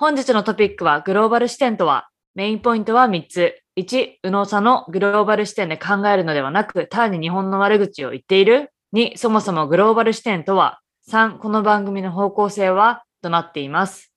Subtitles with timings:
[0.00, 3.56] 本日のトピックはグローバル視点とは、メインポイントは3つ。
[3.76, 10.78] 1、右脳差のグローバル視点で考えるのではなく、単に日本の悪口を言っている ?2、そもそもグローバル視点とは
[11.10, 14.12] ?3、この番組の方向性はとなっています。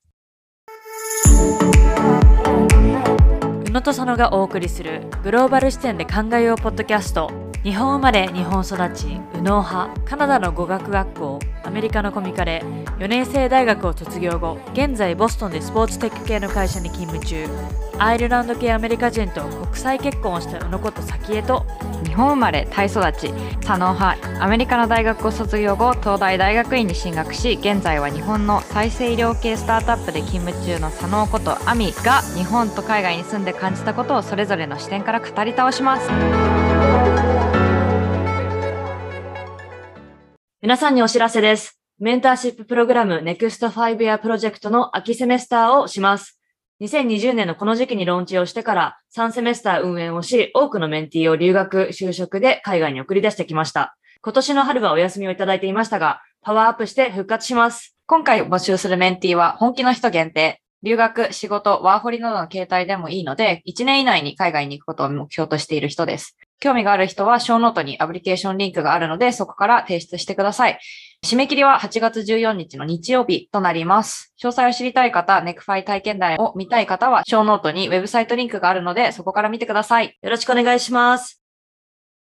[3.66, 7.51] 宇野と佐野がお送りするグローバル視点で考えようポッドキャスト。
[7.62, 12.60] 日本生まれ、日本育ち、右脳派、カナダの語学学校、アメリカのコミカレ、
[12.98, 17.46] 4年生大学を卒業後、現在ボストンでスポーツテック系の会社に勤務中、
[18.00, 21.64] アイルランド系アメリカ人と国際結婚をした宇野こと早紀江と、
[22.04, 36.71] 日本生まれ、タイ育ち、左脳派、アメリカの大学を卒業後、東大大学院に進学し、現在は日本の再生医療系スタートアップで勤務中の左脳ことアミが、日本と海外に住んで感じたことをそれぞれの視点から語り倒します。
[40.62, 41.80] 皆さんにお知らせです。
[41.98, 46.38] メンターシッププログラム NEXT 5 Year プロジェクトの秋セメスターをします。
[46.80, 53.96] 2020年のこの時期にローンチをしてから3セメスター運営をし、多くのメンティーを留学、就職で海外に送り出してきました。
[54.20, 57.96] 今年の春はお休みをいただいていましたが、パワーアップして復活します。
[58.06, 60.62] 今回募集するメンティーは本気の人限定。
[60.84, 66.36] 留学、仕事、ワーホリなどの形態でもいいので、1年以内に海外に行くことを目標としている人です。
[66.62, 70.78] 興味がある人は、ショーノートにアプリケーションリンクがあるので、そこから提出してください。
[71.26, 74.32] 締め切りは8月14日の日曜日となります。
[74.40, 80.16] 詳細を知りたい方、ネクファイ体験談を見たい方は、ショーノートにウェブサイトリンクがあるので、そこから見てください。
[80.22, 81.41] よろしくお願いします。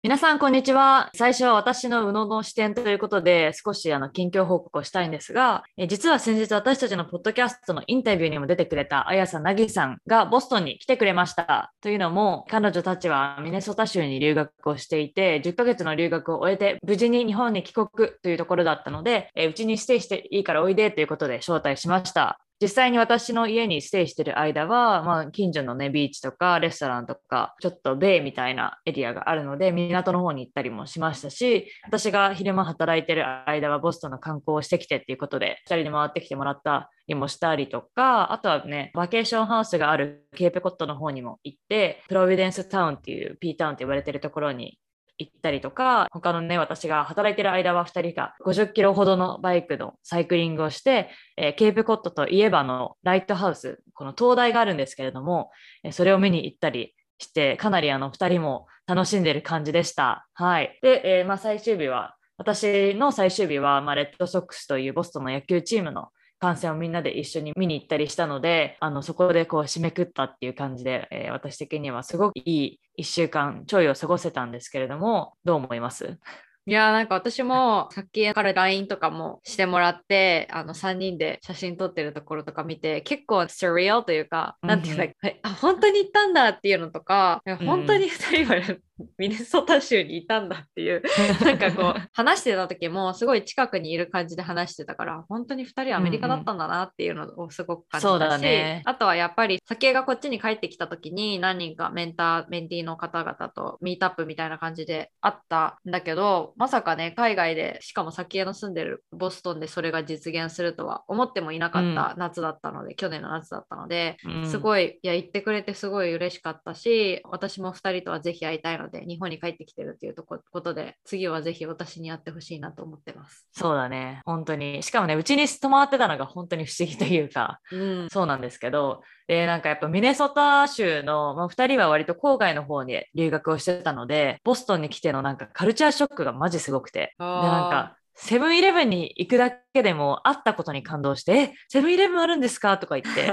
[0.01, 1.09] 皆さん、こんにちは。
[1.13, 11.73] 最初は私の宇野の視点ということで、少しあの近況報告をしたいんですが、え実は先日私たちのポッドキャストのインタビューにも出てくれた綾さなぎさんがボストンに来てくれました。
[11.81, 17.89] というのも、彼女たちはミネソタ州に留学をしていて、10ヶ月の留学を終えて、無事に日本に帰国
[18.23, 22.39] というところだったので、うちにステイしていいからおいでということで招待しました。
[22.61, 44.77] 実際に私の家にステイしてる間は、まあ、近所のね、ビーチとかレストランとか、ちょっとベイみたいなエリアがあるので、港の方に行ったりもしましたし、私が昼間働いてる間はボストンの観光をしてきてっていうことで、2人で回ってきてもらったりもしたりとか、あとはね、 vacation house があるケープコッドの方にも行って、プロビンスタウンっていう P タウンって言われてるところに
[45.19, 55.51] 行ったりとか、他のね、私が働いてる間は2人が50キロほどのバイクのサイクリングをして、えー、ケープコットといえばのライトハウス、この灯台があるんですけれども、
[55.83, 60.27] えそれを見に行ったりして、かなりあの2人も楽しんでる感じでした。
[60.33, 60.79] はい。
[60.81, 66.07] で、えー、まあ、最終日は、私の最終日は、まあ、レッドソックスというボストンの野球チームの
[66.39, 76.17] 観戦をみんなで一緒に見に行ったりしたので、あのそこでこう締めくったっていう感じで、えー、私的にはすごくいい1週間ちょいを過ごせたんですけれども、どう思います？
[76.65, 88.77] いやなんか私もさっきから LINE とかもしてもらってあの3人で写真撮ってるところとか見て結構スリアルというか、うん、なんていうんだっけ、あ本当に行ったんだっていうのとか、本当に2人は
[89.17, 91.01] ミネソタ州にいたんだっていう
[91.41, 123.47] なんかこう 話してた時もすごい近くにいる感じで話してたから本当に2人アメリカだったんだなっていうのをすごく感じたし、ね、あとはやっぱり先がこっちに帰ってきた時に何人かメンターメンティーの方々とミートアップみたいな感じであったんだけどまさかね海外でしかも先の住んでるボストンでそれが実現するとは思ってもいなかった夏だったので、うん、去年の夏だったので、うん、すごいいや言ってくれてすごい嬉しかったし私も2人とはぜひ会いたいので日本に帰ってきてるっていうとことで次はぜひ私にやってほしいなと思ってます。
[123.51, 124.21] そうだね。
[124.25, 124.83] 本当に。
[124.83, 137.13] しかもねうちに泊まってたのが本当に不思議というか、うん、そうなんですけどでなんかやっぱミネソタ州の、まあ、2人は割と郊外の方に留学をしてたのでボストンに来てのなんかカルチャーショックがマジすごくて。
[137.19, 142.77] でなんかセブンイレブンに行くだけでも会ったことに感動して、え、セブンイレブンあるんですか？
[142.77, 143.31] とか言って、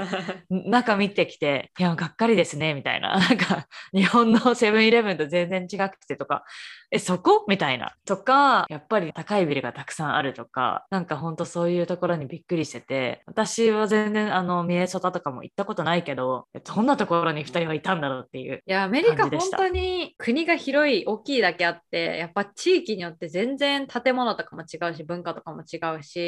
[0.49, 3.17] 中見てきて、いや、がっかりですね、みたいな。
[3.19, 6.43] なんか、日本のセブンイレブンと全然違くてとか、
[6.91, 7.45] え、そこ？
[7.47, 7.93] みたいな。
[8.05, 18.61] とか、やっぱり高いビルがたくさんあるとか、なんかほんとそういうところにびっくりしてて、私は全然あの、ミネソタとかも行ったことないけど、どんなところに2人はいたんだろうっていう。
[18.65, 26.27] いや、アメリカ本当に国が広い、大きいだけあって、やっぱ地域によって全然建物とかも違うし、文化とかも違うし、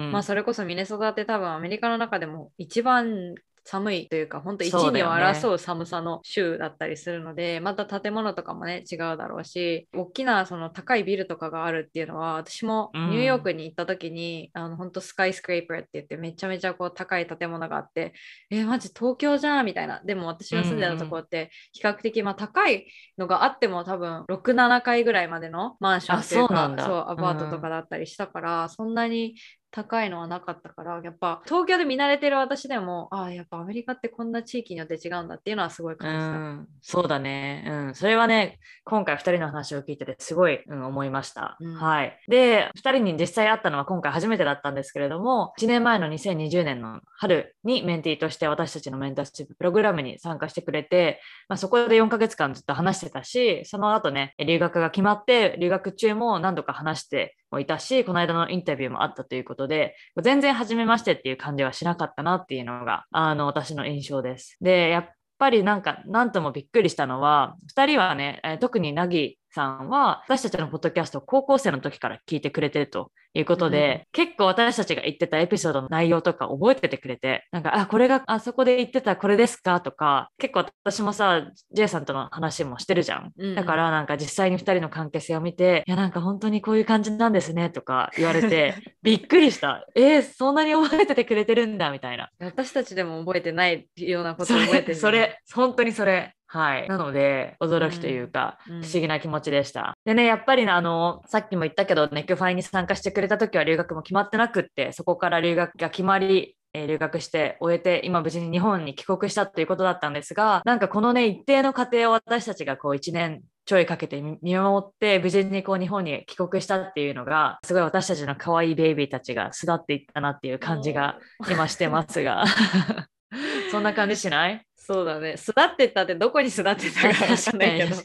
[0.00, 3.34] うん、まあそれこそミネソタって多分アメリカの中でも一番
[3.70, 18.12] 寒いというか本当一二を争う寒さの州だったりするので、ね、また建物とかもね違うだろうし大きなその高いビルとかがあるっていうのは私もニューヨークに行った時に、うん、あの本当スカイスクレーパーって言ってめちゃめちゃこう高い建物があって
[18.50, 20.00] えー、マジ東京じゃんみたいな。
[20.04, 22.86] でも私が住んでたところって比較的まあ高い
[23.18, 29.36] のがあっても多分67階ぐらいまでのマンションっていうかそうアパートとかだったりしたから、うん、そんなに
[29.70, 36.26] 高いのはなかったからやっぱ東京で見慣れてる私でもああやっぱアメリカってこんな地域によって違うんだっていうのはすごい感じた。
[36.26, 37.64] うん、そうだね。
[37.66, 41.56] うん、それはね、今回2人の話を聞いててすごい、うん、思いました。
[41.60, 42.18] うんはい。
[42.28, 64.56] で、2人に実際会ったのは今回初めてだったんですけれども、1年前の2020年の春にメンティーとして私たちのメンターシッププログラムに参加してくれて、まあ、そこで4ヶ月間ずっと話してたし、その後ね、留学が決まって、留学中も何度か話してもいたし、この間のインタビューもあったということで、全然初めましてっていう感じはしなかったなっていうのが、あの、私の印象です。
[64.60, 65.08] で、やっ
[65.38, 79.80] ぱりなんか、なんともびっくりしたのは、2人はね、特にナギさんは、私たちのポッドキャストを高校生の時から聞いてくれてるということで、結構私たちが言ってたエピソードの内容とか覚えててくれて、なんか、あ、これがあそこで言ってたこれですか？
[79.80, 81.42] とか、結構私もさ、
[81.72, 83.32] J さんとの話もしてるじゃん。
[83.36, 89.86] うんうんだからなんか実際に2人の関係性を見て、いやなんか本当にこういう感じなんですねとか言われて、 びっくりした。
[89.94, 92.30] えー、そんなに覚えててくれてるんだみたいな。
[92.38, 96.34] 私たちでも覚えてないようなこと覚えてるそれ、本当にそれ。
[96.52, 96.88] はい。
[96.88, 99.94] なので、驚きというか、不思議な気持ちでした。
[100.04, 121.18] でね、やっぱりね、あの、さっきも言ったけど、ネックファイに参加してくれた時は留学も決まってなくって、そこから留学が決まり、えー留学して終えて、今無事に日本に帰国したということだったんですが、なんかこのね、一定の過程を私たちがこう1年ちょいかけて見見守って、無事にこう日本に帰国したっていうのが、すごい私たちの可愛いベイビーたちが巣立っていったなっていう感じが
[121.48, 122.44] 今してますが。
[123.70, 124.64] そんな感じしない？
[124.82, 125.36] そうだね。
[125.36, 127.96] 巣立ってったってどこに巣立ってたかわかんないけど。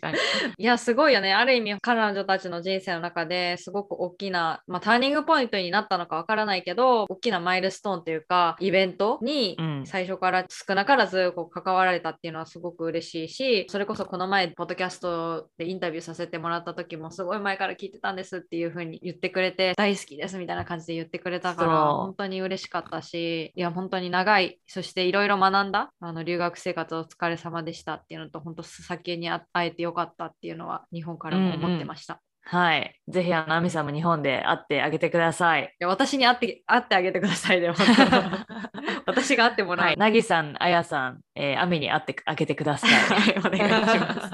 [0.57, 1.33] いやすごいよね。
[1.33, 9.83] ある意味彼女たちの人生の中ですごく大きな、まあ、ターニングポイントになったのかわからないけど大きなマイルストーンというかイベントにうん。
[9.86, 24.60] 最初から少なからずこう関わられたっていうのはすごく嬉しいしそれこそこの前ポッドキャストでインタビューさせてもらった時もすごい前から聞いてたんですっていう風に言ってくれて大好きですみたいな感じで言ってくれたから本当に嬉しかったしいや本当に長い。
[24.68, 25.92] そしていろいろ学んだ。
[26.00, 32.21] あの留学生活お疲れ様でしたっていうのと本当先に会えてよかったっていうのは日本からも思ってました。
[32.47, 32.95] はい。
[33.07, 35.63] ぜひ、あの、アミさんも日本で会ってあげてください。
[35.63, 37.88] いや私に会って会ってあげてくださいで本
[39.06, 39.97] 当 私が会ってもらう、はい。
[39.97, 42.91] なぎさん、あやさん、えー、アミに会ってあげてください。
[42.91, 44.33] はいお願いします。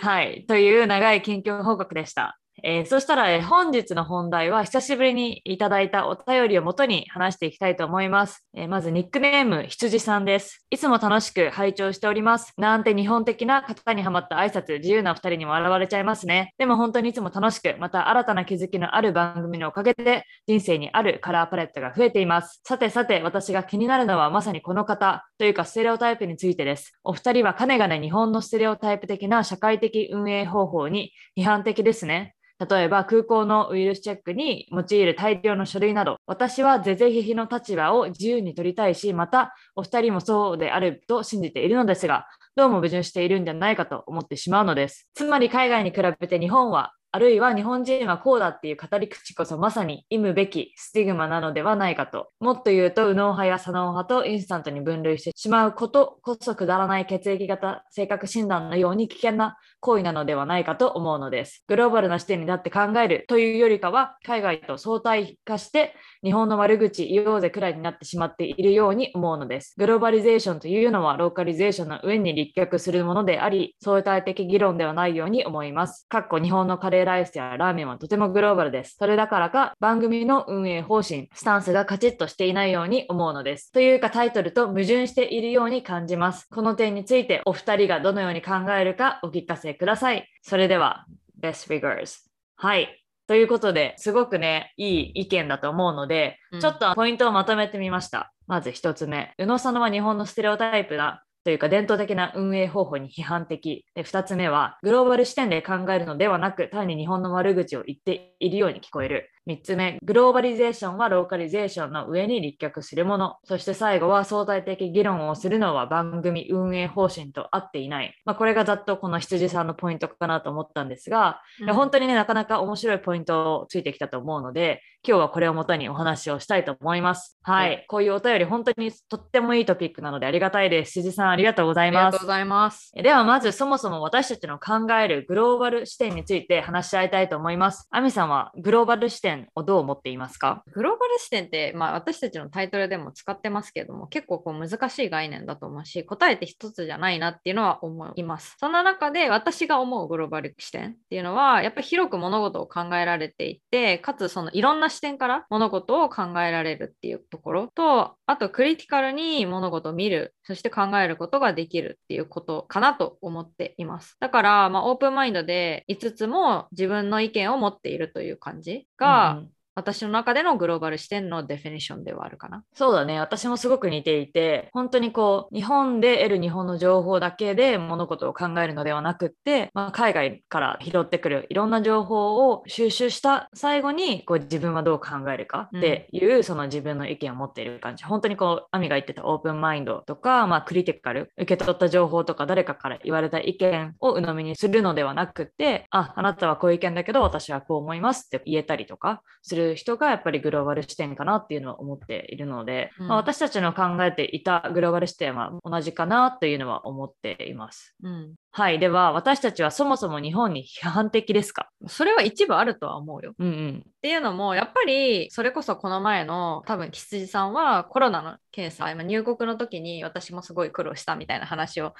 [0.02, 0.46] はい。
[0.46, 2.38] という長い近況報告でした。
[2.64, 8.46] えーそしたら、えー本日の本題は久しぶりにいただいたお便りをもとに話していきたいと思います。
[8.54, 10.64] えーまずニックネーム羊さんです。
[10.70, 12.52] いつも楽しく拝聴しております。
[12.56, 16.54] なんて日本的な方にはまった挨拶、自由なお二人にも笑われちゃいますね。
[16.56, 22.60] でも本当にいつも楽しく、また新たな気づきのある番組のおかげで人生にあるカラーパレットが増えています。
[22.64, 26.92] さてさて、私が気になるのはまさにこの方というかステレオタイプについてです。
[27.02, 32.36] お二人はかねがね日本のステレオタイプ的な社会的運営方法に批判的ですね。
[32.68, 45.08] 例えば空港のウイルスチェックに用いる大量の書類など、私は是々非々の立場を自由に取りたいし、またお二人もそうであると信じているのですが、どうも矛盾しているんじゃないかと思ってしまうのです。
[45.14, 52.30] つまり海外に比べて日本は、あるいは日本人はこうだっていう語り口こそまさに意むべきスティグマなのではないかと。
[52.40, 61.64] もっと言うと、右脳派や左脳派とインスタントに分類してしまうことこそくだらない血液型性格診断のように危険な行為なのではないかと思うのです。
[61.68, 65.94] グローバルな視点に立って考えるというよりかは、海外と相対化して
[66.24, 69.74] 日本の悪口言おうぜくらいになってしまっているように思うのです。
[69.76, 76.06] グローバリゼーションというのはローカリゼーションの上に立脚するものであり、相対的議論ではないように思います。
[76.08, 78.96] かっこ日本のカレーライスやラーメンはとてもグローバルです。
[78.98, 83.72] それだからか番組の運営方針、スタンスがカチッとしていないように思うのです。
[83.72, 86.48] というかタイトルと矛盾しているように感じます。
[86.50, 90.28] この点についてお二人がどのように考えるかお聞かせください。
[90.42, 91.06] それでは、
[91.40, 92.28] Best Figures。
[92.56, 93.02] はい。
[93.26, 98.32] ということで、すごくね、いい意見だと思うので、うんちょっとポイントをまとめてみました。
[98.46, 103.84] まず一つ目、宇野さんは日本のステレオタイプだというか伝統的な運営方法に批判的。
[103.94, 109.31] で、二つ目は、グローバル視点で考えるのではなく、単に日本の悪口を言っているように聞こえる。
[109.44, 113.38] 三つ目、グローバリゼーションはローカリゼーションの上に立脚するもの。
[113.42, 118.14] そして最後は相対的議論をするのは番組運営方針と合っていない。
[118.24, 127.36] まあ、これがざっとこの羊さんのポイントかなと思ったんですが、いや本当にね、なかなか面白いポイントをついてきたと思うので、今日はこれをもとにお話をしたいと思います。
[127.42, 127.68] はい。
[127.70, 130.92] はいこういうお便り、本当にとってもいいトピックなのでありがたいです。
[130.92, 132.32] 辻さん、ありがとうございますありがとうご。
[132.32, 132.92] ざいます。
[132.94, 137.88] では、まずそもそも私たちの考えるグローバル視点について話し合いたいと思います。
[137.90, 140.62] アミさんはグローバル視点点をどう思っていますか？
[140.72, 148.56] グローバル視点って、まあ、私たちのタイトルでも使ってますけども結構こう難しい概念だと思うし答えて一つじゃないなっていうのは思います。
[148.58, 164.16] そんな中で私が思うグローバル視点っていうのはやっぱり広く物事を考えられていてかつそのいろんな視点から物事を考えられるっていうところとあとクリティカルに物事を見るそして考えることができるっていうことかなと思っています。
[164.20, 169.61] だから、まあ、オープンマインドで5つも自分の意見を持っているという感じが、うん mm-hmm.
[169.74, 172.64] 私の中でのグローバル視点のデフィニッションではあるかな。
[172.74, 173.20] そうだね。
[173.20, 188.04] 私もすごく似ていて、本当にこう、日本で得る日本の情報だけで物事を考えるのではなくって、まあ、海外から拾ってくるいろんな情報を収集した最後に、こう自分はどう考えるかっていう、うん、その自分の意見を持っている感じ。
[188.04, 207.94] 本当にこう、アミが言ってたオープンマインドとか、まあ、クリティカル、受け取った情報とか誰かから言われた意見を鵜呑みにするのではなくって、あ、あなたはこういう意見だけど私はこう思いますって言えたりとかする人がやっぱりグローバル視点かなっていうのは思っているので、うん、まあ、私たちの考えていたグローバル視点は同じかなというのは思っています。
[208.02, 208.78] うんはい。
[208.78, 211.70] では、私たちはそもそも日本に批判的ですか？
[211.86, 213.32] それは一部あるとは思うよ。
[213.38, 213.82] うんうん。
[213.88, 221.94] っていうのも、やっぱり、それこそこの前の、多分、羊さんはコロナの検査、今入国の時に私もすごい苦労したみたいな話を、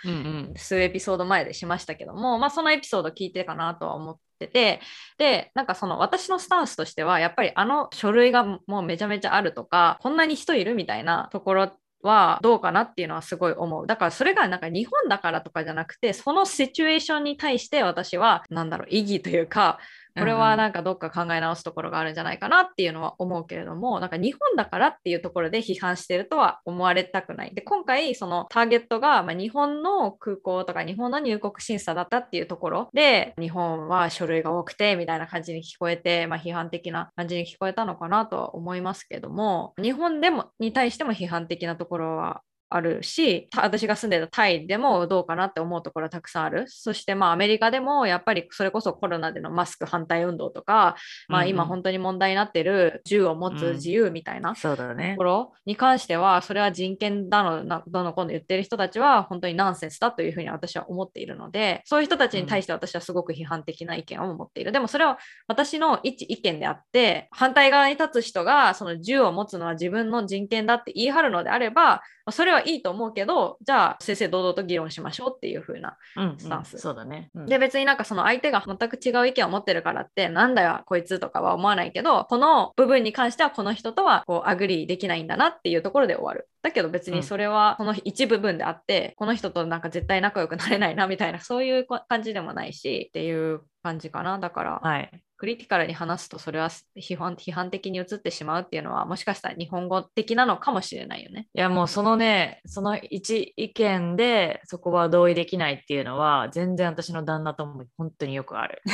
[0.54, 4.80] 数エピソード前でしましたけども、うんうん、まあ、そのエピソード聞いてかなとは思ってて、
[5.18, 11.72] で、なんかその私のスタンスとしては、やっぱりあの書類がもうめちゃめちゃあるとか、こんなに人いるみたいなところ
[12.02, 13.86] はどうかなっていうのはすごい思う。
[13.86, 19.78] だからそれがなんか日本だからとかじゃなくて、そのシチュエーションに対して私は、何だろう、意義というか、
[20.16, 27.54] これはなんかどっか考え直すところがあるんじゃないかなっていうのは思うけれども、なんか日本だからっていうところで批判してるとは思われたくない。
[27.54, 42.42] で、今回そのターゲットが、ま日本の空港とか日本の入国審査だったっていうところで、日本は書類が多くてみたいな感じに聞こえて、まあ、批判的な感じに聞こえたのかなとは思いますけども、日本でもに対しても批判的なところは
[42.74, 46.64] あるし私が住んでたタイでもどうかなって思うところはたくさんある。
[46.68, 50.96] そしてまあアメリカでもやっぱりそれこそコロナでのマスク反対運動とか、
[51.28, 54.76] まあ、今本当に問題になってる銃を持つ自由みたいなと
[55.16, 75.96] ころに関してはそれは人権だのどのこの言ってる人たちは本当にナンセンスだというふうに私は思っているのでそういう人たちに対して私はすごく批判的な意見を持っている、でもそれは私の一意見であって反対側に立つ人がその銃を持つのは自分の人権だって言い張るのであればそれはいいと思うけどじゃあ正々堂々と議論しましょうっていう風な
[76.38, 86.48] スタンス、うんうん、そうだね、うん、で別になんかその相手が全く違う意見を持ってるからってなんだよこいつとかは思わないけどこの部分に関してはこの人とはこう agree できないんだなっていうところで終わる。
[86.62, 94.38] だけど別にそれはその一部分であって、うん、この人となんか絶対仲良くなれないなみたいなそういう感じでもないしっていう感じかな。
[94.38, 95.10] だから、はい、
[95.42, 101.48] critical に話すとそれは批判批判的に映ってしまうっていうのはもしかしたら日本語的なのかもしれないよね。
[101.52, 108.82] いやもうそのねその一意見でそこは同意できないっていうのは全然私の旦那とも本当によくある。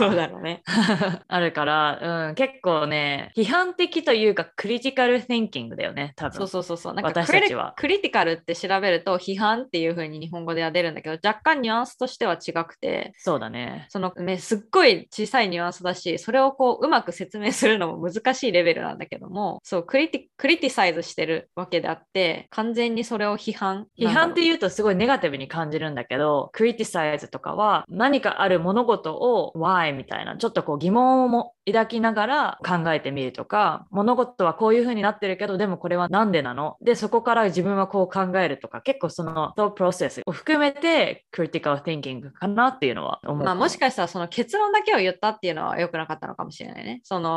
[0.00, 0.64] そうだろうね。
[1.28, 6.36] あるから、うん、結構ね批判的というかクリティカル・ティンキングだよね多分。
[6.36, 13.86] そうそうそうそうなんか私たちはクリティカルって調べると批判っていう風に日本語では出るんだけど若干ニュアンスとしては違くてそうだね。
[13.88, 23.86] そのねすっごい小さいニュアンスだだし、それをこううまく説明するのも難しいレベルなんだけども、そうクリティ、クリティサイズしてるわけであって、完全にそれを批判。
[23.98, 36.76] 批判って言うとすごいネガティブに感じるんだけど、クリティサイズとかは何かある物事を why みたいな、ちょっとこう疑問をも抱きながら考えてみるとか、物事はこういう風になってるけど、でもこれは何でなの？
[36.80, 43.44] で、そこから自分はこう考えるとか、結構その thought process を含めてクリティカル thinking かなっていうのは思う。
[43.44, 47.00] まあもしかしたらその結論だけを言ったっていうのは良くなかったのかもしれないね。
[47.04, 47.36] その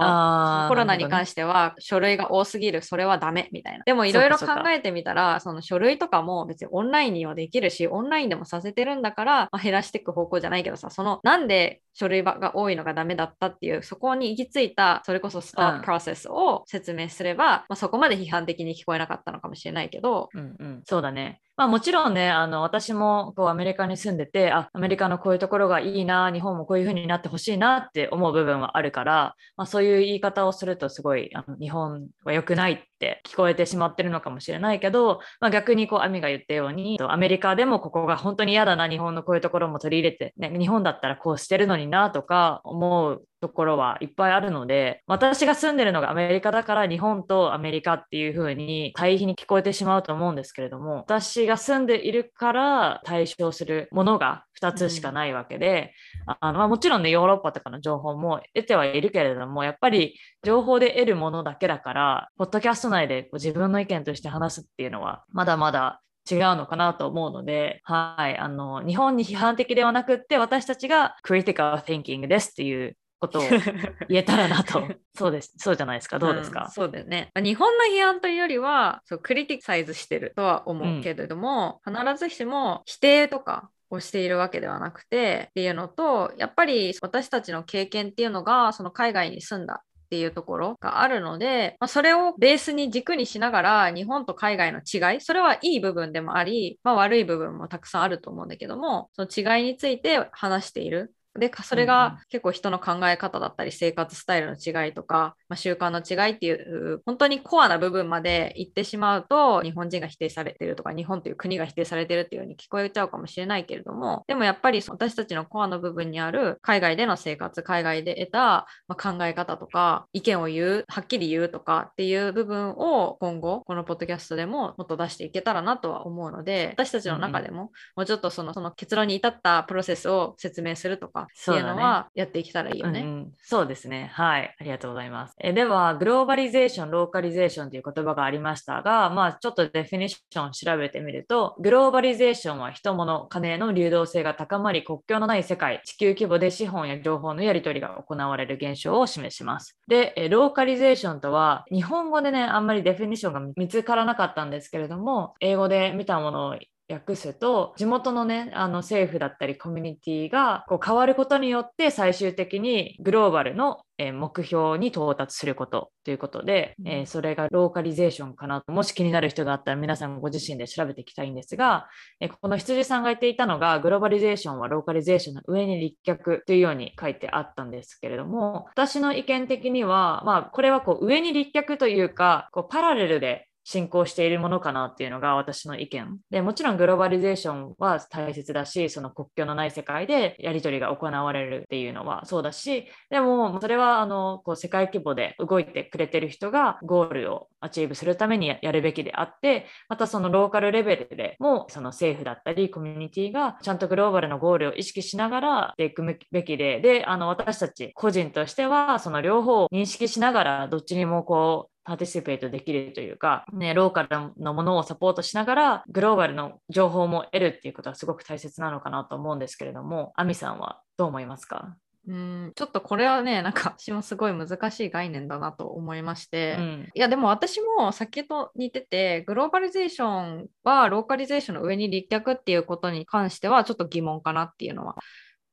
[0.70, 3.84] コロナに関しては書類が多すぎる、それはダメみたいな。
[3.86, 21.42] でもいろいろ考えてみたら、その書類とかも別にオンラインにはできるし、オンラインでもさせてるんだから、まあ、減らしていく方向じゃないけどさ、そのなんで書類が多いのがダメだったっていう、そこに行き着いた、それこそスタートプロセスを説明すれば、うん、まあ、そこまで批判的に聞こえなかったのかもしれないけど、うんうん、そうだね。
[21.58, 55.94] まあもちろんね、あの私もこうアメリカに住んでて、あ、アメリカのこういうところがいいな、日本もこういうふうになってほしいなって思う部分はあるから、まあ、そういう言い方をするとすごいあの日本は良くないって聞こえてしまってるのかもしれないけど、まあ、逆にこうアミが言ったようにアメリカでもここが本当に嫌だな日本のこういうところも取り入れて、ね、日本だったらこうしてるのになとか思うところはいっぱいあるので私が住んでるのがアメリカだから日本とアメリカっていう風に対比に聞こえてしまうと思うんですけれども私が住んでいるから対象するものが2つしかないわけで、
[56.28, 73.44] うん、あのまあ、もちろんねヨーロッパとかの情報も得てはいるけれどもやっぱり情報で得るものだけだからポッドキャスト内で自分の意見として話すっていうのはまだまだ違うのかなと思うので、はい、あの日本に批判的ではなくって私たちが critical thinking ですっていうことを
[74.10, 74.84] 言えたらなと。
[75.16, 75.54] そうです。
[75.58, 76.18] そうじゃないですか。
[76.18, 77.32] どうですか、うん、そうだよね。
[77.36, 101.14] 日本の批判というよりはそうクリティサイズしてるとは思うけれども、うん、必ずしも否定とかをしているわけではなくてっていうのとやっぱり私たちの経験っていうのがその海外に住んだっていうところがあるので、まあ、それをベースに軸にしながら日本と海外の違いそれはいい部分でもあり、まあ、悪い部分もたくさんあると思うんだけどもその違いについて話している。
[101.38, 133.00] でそれが結構人の考え方だったり生活スタイルの違いとか、まあ、習慣の違いっていう本当にコアな部分まで行ってしまうと日本人が否定されてるとか日本という国が否定されてるっていうように聞こえちゃうかもしれないけれどもでもやっぱり私たちのコアの部分にある海外での生活海外で得た、ま考え方とか意見を言うはっきり言うとかっていう部分を今後このポッドキャストでももっと出していけたらなとは思うので私たちの中でももうちょっとそのその結論に至ったプロセスを説明するとかっていうのはやっていけたらいいよね。
[133.00, 134.12] そう、ねうん、そうですね。
[134.14, 134.56] はい。
[134.60, 135.36] ありがとうございます。
[135.40, 149.78] えでは、グローバリゼーション、ローカリゼーションという言葉がありましたが、まあ、ちょっとデフィニッション調べてみると、グローバリゼーションは人物、金の流動性が高まり、国境のない世界、地球規模で資本や情報のやり取りが行われる現象を示します。
[149.88, 156.56] で、えローカリゼーションとは、日本語でね、あんまりデフィニッションが見つからなかったんですけれども、英語で見たものを
[156.90, 168.74] 訳すと地元のねあの政府だったりコミュニティがこう変わることによって最終的にグローバルの目標に到達することということで、うん、えー、それがローカリゼーションかなと。
[168.74, 171.88] もし気になる人があったら皆さんご自身で調べていきたいんですが、
[172.20, 186.20] えー、この羊さんが言っていたのがグローバリゼーションはローカリゼーションの上に立脚というように書いてあったんですけれども私の意見的には、まあ、これはこう上に立脚というかこうパラレルで進行しているものかなっていうのが私の意見。
[186.30, 214.10] でもちろんグローバリゼーションは大切だしその国境のない世界でやり取りが行われるっていうのはそうだしでもそれはあのこう世界規模で動いてくれてる人がゴールを achieve するためにやるべきであってまたそのローカルレベルでもその政府だったりコミュニティがちゃんとグローバルのゴールを意識しながらでいくべきでであの私たち個人としてはその両方を認識しながらどっちにもこう participate できるというか、ね、ローカル
[214.44, 221.78] のものをサポートしながら、グローバルの情報も得るっていうことはすごく大切なのかなと思うんですけれども、アミさんはどう思いますか？
[222.08, 234.98] うんちょっとこれはねなんか私もすごい難しい概念だなと思いまして、うん、いやでも私も先と似ててグローバリゼーションはローカリゼーションの上に立脚っていうことに関してはちょっと疑問かなっていうのは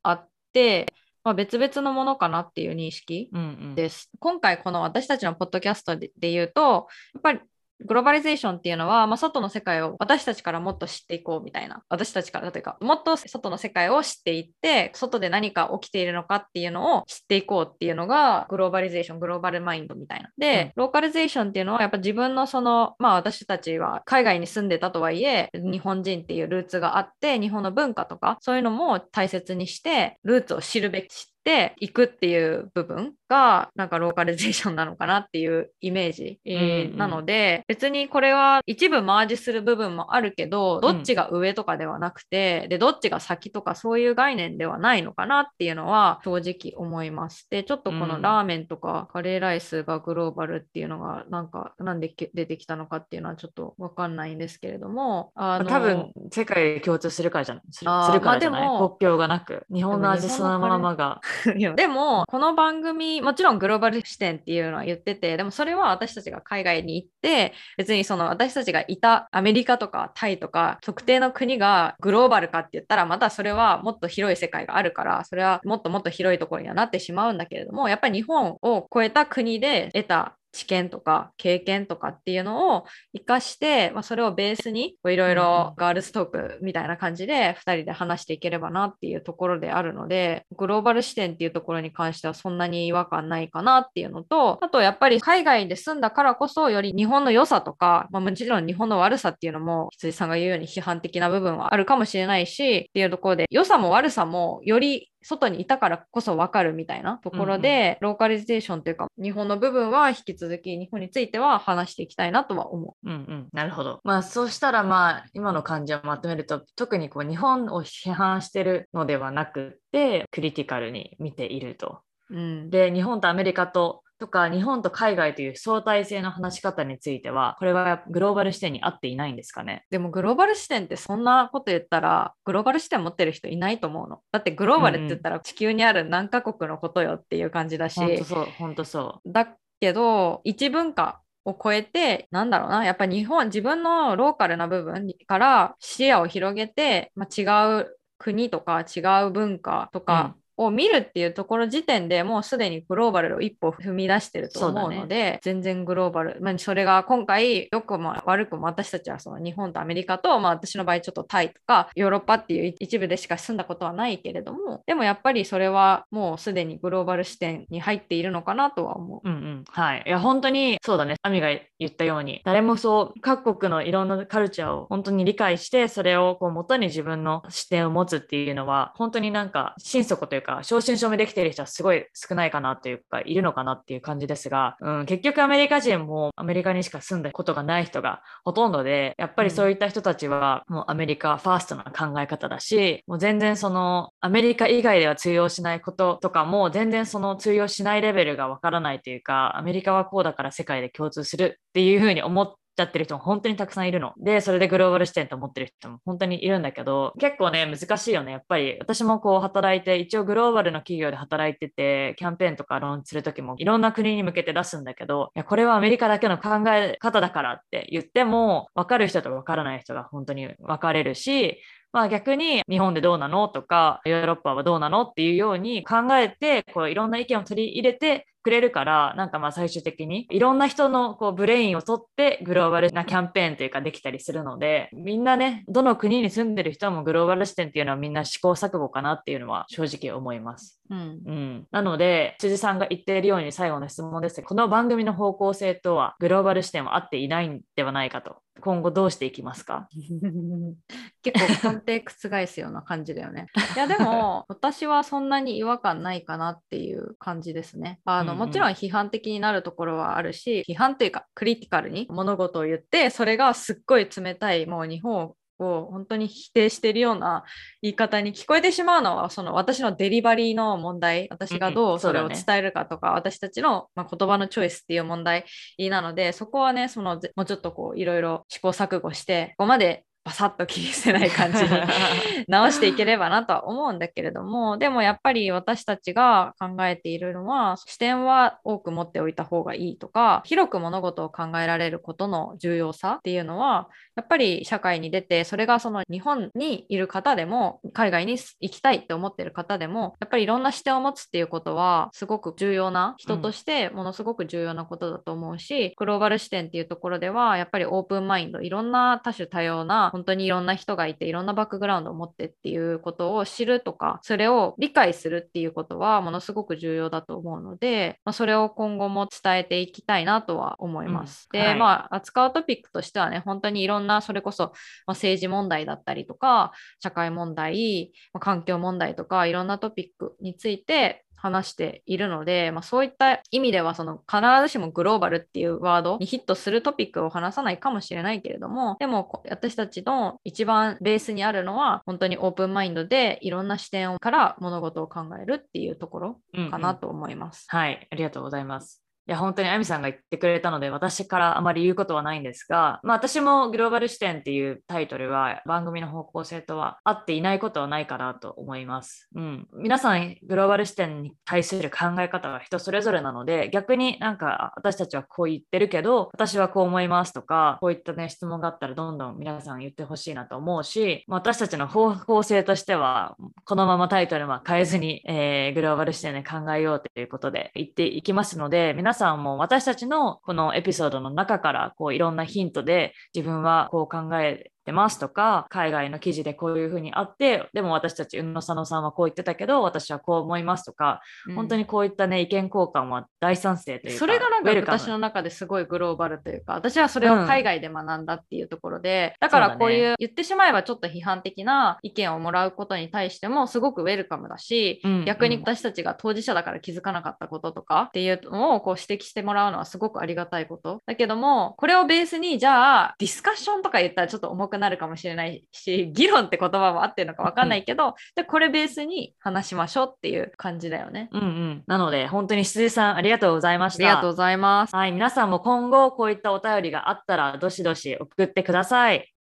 [0.02, 0.92] あって
[1.24, 3.30] まあ、別々のものかなっていう認識
[3.74, 4.10] です。
[4.12, 7.40] うんうん、今回この私たちのポッドキャストで言うとやっぱり
[7.84, 11.82] グローバリゼーションっていうのは、まあ、外の世界を私たちからもっと知っていこうみたいな。
[11.88, 20.30] 私たちからというかもっと外の世界を知っていって外で何か起きているのかっていうのを知っていこうっていうのがグローバリゼーショングローバルマインドみたいな。
[20.38, 47.46] で、うん、ローカリゼーションっていうのはやっぱ自分のそのまあ私たちは海外に住んでたとはいえ日本人っていうルーツがあって日本の文化とかそういうのも大切にしてルーツを知るべきていくっていう部分がなんかローカリゼーションなのかなっていうイメージ、えー、なので別にこれは一部マージする部分もあるけどどっちが上とかではなくて、うん、でどっちが先とかそういう概念ではないのかなっていうのは正直思います。
[47.50, 59.66] でちょっとこのラーメンとかカレーライスがグローバルっていうのがなんかなんで出てきたのかっていうのはちょっと分かんないんですけれどもあの多分世界で共通するからじゃないするからじゃない、まあ、国境がなく。
[59.72, 61.20] 日本の味そのままが
[61.76, 82.84] でもこの番組もちろんグローバル視点っていうのは言っててでもそれは私たちが海外に行って別にその私たちがいたアメリカとかタイとか特定の国がグローバルかって言ったらまたそれはもっと広い世界があるからそれはもっともっと広いところにはなってしまうんだけれどもやっぱり日本を超えた国で得た知見とか経験とかっていうのを
[83.16, 113.08] 生かして、まあ、それをベースにいろいろガールズトークみたいな感じで2人で話していければなっていうところであるのでグローバル視点っていうところに関してはそんなに違和感ないかなっていうのとあとやっぱり海外で住んだからこそより日本の良さとか、まあ、もちろん日本の悪さっていうのも羊さんが言うように批判的な部分はあるかもしれないしっていうところで良さも悪さもより外にいたからこそ分かるみたいなところで、うんうん、ローカリゼーションというか日本の部分は引き続き日本については話していきたいなとは思う。
[113.08, 114.00] うんうん、なるほど。
[114.04, 122.00] まあそうしたらまあ今の感じをまとめると特にこう日本を批判してるのではなくてクリティカルに見ていると。
[122.30, 129.84] うん、で日本とアメリカととか日本と海外という相対性の話し方についてはこれはグローバル視点に合っていないんですかね？
[129.90, 134.20] でもグローバル視点ってそんなこと言ったらグローバル視点持ってる人いないと思うの。
[134.30, 139.32] だってグローバルって言ったら地球にある何カ国のことよっていう感じだし、本当そう本当そう。
[139.32, 139.48] だ
[139.80, 169.28] けど一文化を超えて、なんだろうな、やっぱ日本、自分のローカルな部分から視野を広げて、まあ、違う国とか違う文化とかを見るっていうところ時点でもうすでにグローバルを一歩踏み出してると思うので、ね、全然グローバル、まあ、それが今回良くも悪くも私たちはその日本とアメリカと、まあ、私の場合ちょっとタイとかヨーロッパっていう一部でしか住んだことはないけれどもでもやっぱりそれはもうすでにグローバル視点に入っているのかなとは思う。
[169.28, 170.02] うんうん、はい。
[170.06, 171.16] いや本当にそうだね。
[171.22, 204.12] アミが言ったように誰もそう各国のいろんなカルチャーを本当に理解してそれをこう元に自分の視点を持つっていうのは本当になんか心底というか正真正銘できている人はすごい少ないかなというか、いるのかなっていう感じですが、うん、結局アメリカ人もアメリカにしか住んだことがない人がほとんどで、やっぱりそういった人たちはもうアメリカファーストな考え方だし、もう全然そのアメリカ以外では通用しないこととかも全然その通用しないレベルがわからないというか、アメリカはこうだから世界で共通するっていうふうに思ってちゃってる人も本当にたくさんいるの。
[204.18, 208.32] で、それでグローバル視点と思ってる人も本当にいるんだけど、結構ね、難しいよね。
[208.32, 221.58] やっぱり私もこう働いて、一応グローバルの企業で働いてて、キャンペーンとかローンするときもいろんな国に向けて出すんだけど、いや、これはアメリカだけの考え方だからって言っても、分かる人と分からない人が本当に分かれるし、
[221.92, 240.80] まあ逆に日本でどうなのとかヨーロッパはどうなのっていうように考えてこういろんな意見を取り入れてくれるから、なんかまあ最終的にいろんな人のこうブレインを取ってグローバルなキャンペーンというかできたりするので、みんなね、どの国に住んでる人もグローバル視点っていうのはみんな試行錯誤かなっていうのは正直思います。
[240.90, 244.42] うん、うん、なので、辻さんが言っているように最後の質問です。
[244.42, 248.41] この番組の方向性とはグローバル視点は合っていないんではないかと。
[248.62, 249.88] 今後どうしていきますか？
[251.22, 253.46] 結構根底覆すような感じだよね。
[253.76, 258.00] いやでも 私はそんなに違和感ないかなっていう感じですね。
[258.04, 267.44] あの、もちろん批判的になるところはあるし批判というかクリティカルに物事を言ってそれがすっごい冷たいもう日本を本当に否定しているような
[267.82, 271.28] 言い方に聞こえてしまうのはその私のデリバリーの問題。
[271.30, 275.44] 私がどうそれを伝えるかとか、うんね、私たちの、まあ、言葉のチョイスっていう問題
[275.78, 281.68] なのでそこはねそのもうちょっとこういろいろ試行錯誤してここまでバサッと切り捨てない感じに
[282.46, 321.48] 直していければなとは思うんだけれどもでもやっぱり私たちが考えているのは視点は多く持っておいた方がいいとか広く物事を考えられることの重要さっていうのはやっぱり社会に出てそれがその日本にいる方でも海外に行きたいって思ってる方でもやっぱりいろんな視点を持つっていうことはすごく重要な人としてものすごく重要なことだと思うし、うん、グローバル視点っていうところではやっぱりオープンマインドいろんな多種多様な本当にいろんな人がいていろんなバックグラウンドを持ってっていうことを知るとかそれを理解するっていうことはものすごく重要だと思うので、まあ、それを今後も伝えていきたいなとは思います。
[321.52, 324.72] うん、で、はい、まあ扱うトピックとしてはね本当にいろんなそれこそ、まあ、
[325.12, 347.66] 政治問題だったりとか社会問題、まあ、環境問題とかいろんなトピックについて話しているので、まあ、そういった意味ではその必ずしもグローバルっていうワードにヒットするトピックを話さないかもしれないけれどもでも私たちの一番ベースにあるのは本当にオープンマインドでいろんな視点から物事を考えるっていうところかなと思います。
[347.72, 349.02] うんうん、はいありがとうございます。
[349.28, 359.28] いや、本当にアミさんが言ってくれたので、私からあまり言うことはないんですが、まあ私もグローバル視点っていうタイトルは番組の方向性とは合っていないことはないかなと思います。
[359.34, 359.68] うん。
[359.74, 411.00] 皆さん、グローバル視点に対する考え方は人それぞれなので、逆になんか私たちはこう言ってるけど、私はこう思いますとか、こういったね、質問があったらどんどん皆さん言ってほしいなと思うし、まあ私たちの方向性としては、このままタイトルは変えずに、えー、グローバル視点で考えようということで言っていきますので、皆さんも私たちのこのエピソードの中からこういろんなヒントで自分はこう考えてますとか海外の記事でこういうふうにあってでも私たち宇野佐野さんはこう言ってたけど私はこう思いますとか、うん、本当にこういったね意見交換は大賛成というかそれがなんか私の中ですごいグローバルというか私はそれを海外で学んだっていうところで、うん、だからこういう、言ってしまえばちょっと批判的な意見をもらうことに対してもすごくウェルカムだし、うん、逆に私たちが当事者だから気づかなかったこととかっていうのをこう指摘してもらうのはすごくありがたいこと。
[411.06, 421.28] だけどもこれをベースにじゃあディスカッションとか言ったらちょっと重くなるかもしれないし議論って言葉も合ってるのか分かんないけど、うん、でこれベースに話しましょうっていう感じだよね。
[421.32, 424.04] うんうん、なので本当に羊さんありがとうございました。
[424.04, 424.96] ありがとうございます。
[424.96, 429.31] はい、皆さんも今後こういったお便りがあったらどしどし送ってください。